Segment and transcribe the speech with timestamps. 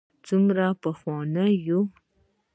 [0.25, 1.79] څومره پخواني یو.